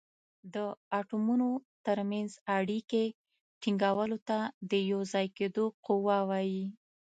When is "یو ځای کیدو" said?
4.91-5.65